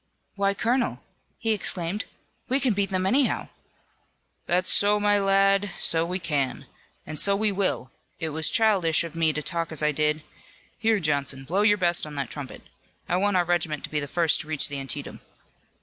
"Why, 0.33 0.55
colonel!" 0.55 1.03
he 1.37 1.51
exclaimed, 1.51 2.05
"we 2.49 2.59
can 2.59 2.73
beat 2.73 2.89
them 2.89 3.05
anyhow!" 3.05 3.49
"That's 4.47 4.71
so, 4.71 4.99
my 4.99 5.19
lad, 5.19 5.69
so 5.77 6.03
we 6.07 6.17
can! 6.17 6.65
And 7.05 7.19
so 7.19 7.35
we 7.35 7.51
will! 7.51 7.91
It 8.19 8.29
was 8.29 8.49
childish 8.49 9.03
of 9.03 9.13
me 9.13 9.31
to 9.31 9.43
talk 9.43 9.71
as 9.71 9.83
I 9.83 9.91
did. 9.91 10.23
Here, 10.79 10.99
Johnson, 10.99 11.43
blow 11.43 11.61
your 11.61 11.77
best 11.77 12.07
on 12.07 12.15
that 12.15 12.31
trumpet. 12.31 12.63
I 13.07 13.17
want 13.17 13.37
our 13.37 13.45
regiment 13.45 13.83
to 13.83 13.91
be 13.91 13.99
the 13.99 14.07
first 14.07 14.39
to 14.41 14.47
reach 14.47 14.69
the 14.69 14.79
Antietam." 14.79 15.19